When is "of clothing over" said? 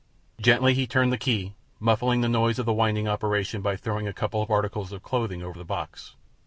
4.91-5.59